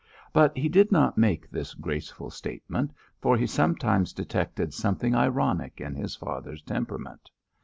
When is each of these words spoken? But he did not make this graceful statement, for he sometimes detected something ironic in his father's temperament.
But 0.33 0.57
he 0.57 0.67
did 0.67 0.91
not 0.91 1.15
make 1.19 1.47
this 1.47 1.75
graceful 1.75 2.31
statement, 2.31 2.91
for 3.21 3.37
he 3.37 3.45
sometimes 3.45 4.13
detected 4.13 4.73
something 4.73 5.13
ironic 5.13 5.79
in 5.79 5.93
his 5.93 6.15
father's 6.15 6.63
temperament. 6.63 7.29